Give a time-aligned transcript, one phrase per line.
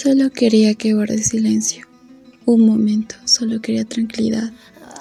[0.00, 1.84] Solo quería que guardes silencio.
[2.44, 4.52] Un momento, solo quería tranquilidad.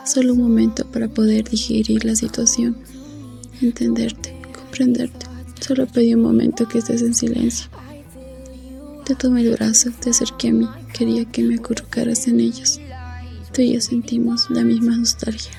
[0.04, 2.76] Solo un momento para poder digerir la situación,
[3.62, 5.28] entenderte, comprenderte.
[5.60, 7.70] Solo pedí un momento que estés en silencio.
[9.06, 12.80] Te tomé el brazo, te acerqué a mí, quería que me acurrucaras en ellos.
[13.54, 15.54] Tú y yo sentimos la misma nostalgia.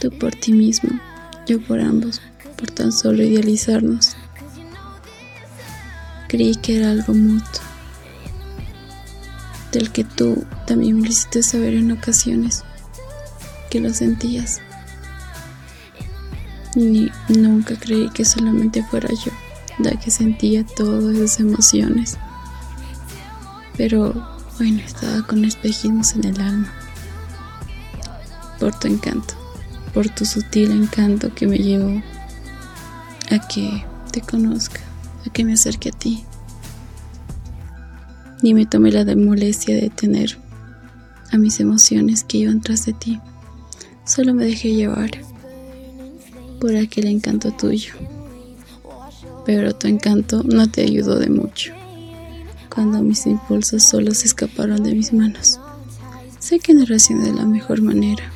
[0.00, 0.98] Tú por ti mismo,
[1.46, 2.22] yo por ambos,
[2.56, 4.16] por tan solo idealizarnos.
[6.26, 7.68] Creí que era algo mutuo,
[9.72, 12.64] del que tú también me hiciste saber en ocasiones
[13.70, 14.60] que lo sentías.
[16.74, 19.32] Ni nunca creí que solamente fuera yo
[19.78, 22.18] la que sentía todas esas emociones.
[23.76, 24.12] Pero
[24.58, 26.72] bueno, estaba con espejismos en el alma.
[28.58, 29.34] Por tu encanto,
[29.94, 32.02] por tu sutil encanto que me llevó
[33.30, 34.80] a que te conozca,
[35.26, 36.24] a que me acerque a ti.
[38.42, 40.38] Ni me tomé la molestia de tener
[41.32, 43.20] a mis emociones que iban tras de ti.
[44.04, 45.10] Solo me dejé llevar
[46.60, 47.94] por aquel encanto tuyo.
[49.44, 51.72] Pero tu encanto no te ayudó de mucho.
[52.72, 55.58] Cuando mis impulsos solo se escaparon de mis manos.
[56.38, 58.32] Sé que no reaccioné de la mejor manera.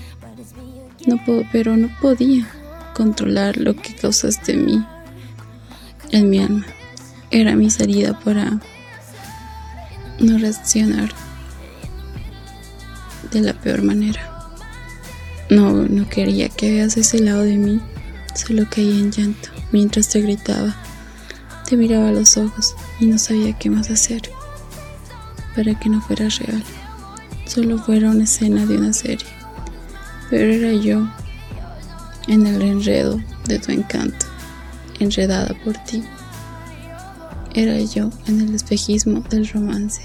[1.07, 2.49] No puedo, pero no podía
[2.95, 4.85] controlar lo que causaste en mí,
[6.11, 6.67] en mi alma.
[7.31, 8.61] Era mi salida para
[10.23, 11.11] no reaccionar
[13.31, 14.21] de la peor manera.
[15.51, 17.81] No, no quería que veas ese lado de mí
[18.35, 20.75] Solo caí en llanto mientras te gritaba.
[21.69, 24.23] Te miraba a los ojos y no sabía qué más hacer
[25.55, 26.65] para que no fuera real.
[27.47, 29.27] Solo fuera una escena de una serie.
[30.31, 31.07] Pero era yo
[32.27, 34.25] en el enredo de tu encanto,
[34.99, 36.03] enredada por ti.
[37.55, 40.01] Era yo en el espejismo del romance.